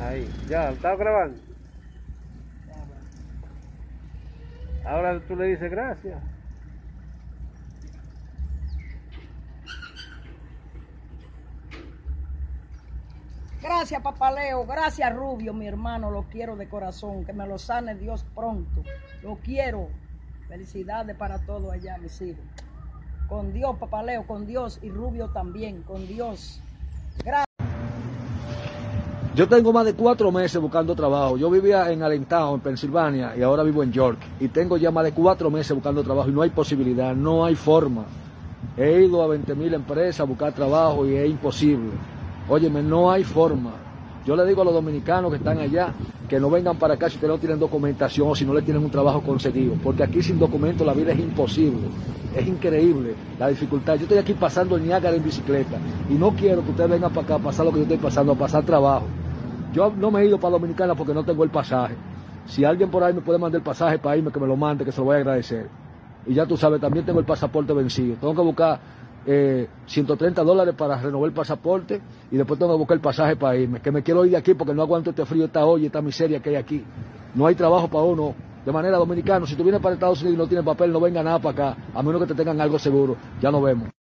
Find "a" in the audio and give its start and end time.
39.22-39.28, 40.18-40.24, 44.62-44.64, 57.36-57.38, 58.32-58.34, 65.16-65.18, 81.94-82.02